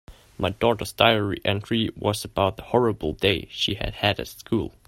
My 0.35 0.49
daughter's 0.49 0.93
diary 0.93 1.39
entry 1.45 1.91
was 1.95 2.25
about 2.25 2.57
the 2.57 2.63
horrible 2.63 3.13
day 3.13 3.47
she 3.51 3.75
had 3.75 3.93
had 3.93 4.19
at 4.19 4.29
school. 4.29 4.73